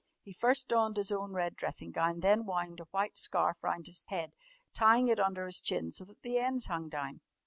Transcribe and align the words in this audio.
He 0.23 0.33
first 0.33 0.67
donned 0.67 0.97
his 0.97 1.11
own 1.11 1.33
red 1.33 1.55
dressing 1.55 1.91
gown 1.91 2.13
and 2.13 2.21
then 2.23 2.45
wound 2.47 2.79
a 2.79 2.85
white 2.85 3.19
scarf 3.19 3.57
round 3.63 3.85
his 3.85 4.03
head, 4.07 4.33
tying 4.73 5.09
it 5.09 5.19
under 5.19 5.45
his 5.45 5.61
chin 5.61 5.91
so 5.91 6.05
that 6.05 6.23
the 6.23 6.39
ends 6.39 6.65
hung 6.65 6.89
down. 6.89 7.21